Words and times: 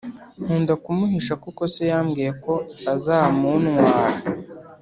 Nkunda 0.43 0.73
kumuhisha 0.83 1.33
kuko 1.43 1.61
se 1.73 1.81
yambwiye 1.91 2.31
ko 2.43 2.53
azamunwara 2.93 4.17